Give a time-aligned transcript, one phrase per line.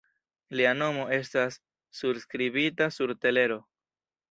[0.59, 1.59] Lia nomo estas
[1.99, 3.63] surskribita sur telero.